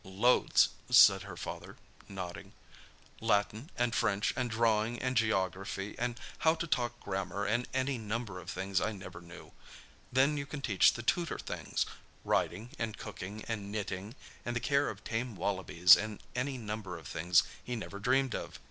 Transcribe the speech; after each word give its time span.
"Loads," 0.03 0.69
said 0.89 1.21
her 1.21 1.37
father, 1.37 1.77
nodding; 2.09 2.53
"Latin, 3.19 3.69
and 3.77 3.93
French, 3.93 4.33
and 4.35 4.49
drawing, 4.49 4.99
and 4.99 5.15
geography, 5.15 5.93
and 5.99 6.19
how 6.39 6.55
to 6.55 6.65
talk 6.65 6.99
grammar, 6.99 7.45
and 7.45 7.67
any 7.71 7.99
number 7.99 8.39
of 8.39 8.49
things 8.49 8.81
I 8.81 8.93
never 8.93 9.21
knew. 9.21 9.51
Then 10.11 10.37
you 10.37 10.47
can 10.47 10.63
teach 10.63 10.93
the 10.93 11.03
tutor 11.03 11.37
things—riding, 11.37 12.71
and 12.79 12.97
cooking, 12.97 13.45
and 13.47 13.71
knitting, 13.71 14.15
and 14.43 14.55
the 14.55 14.59
care 14.59 14.89
of 14.89 15.03
tame 15.03 15.35
wallabies, 15.35 15.95
and 15.95 16.19
any 16.35 16.57
number 16.57 16.97
of 16.97 17.07
things 17.07 17.43
he 17.63 17.75
never 17.75 17.99
dreamed 17.99 18.33
of. 18.33 18.57